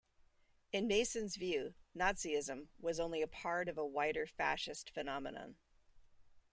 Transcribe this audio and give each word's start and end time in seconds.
In 0.71 0.87
Mason's 0.87 1.35
view, 1.35 1.75
Nazism 1.95 2.69
was 2.79 2.99
only 2.99 3.23
part 3.27 3.69
of 3.69 3.77
a 3.77 3.85
wider 3.85 4.25
fascist 4.25 4.89
phenomenon. 4.89 5.57